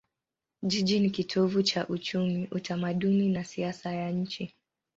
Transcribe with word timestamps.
Jiji 0.63 0.99
ni 0.99 1.09
kitovu 1.09 1.63
cha 1.63 1.87
uchumi, 1.87 2.47
utamaduni 2.51 3.29
na 3.29 3.43
siasa 3.43 3.93
ya 3.95 4.11
nchi. 4.11 4.55